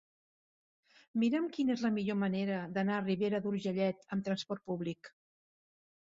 [1.23, 5.11] Mira'm quina és la millor manera d'anar a Ribera d'Urgellet amb trasport públic.